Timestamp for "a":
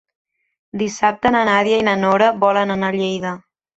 2.91-2.97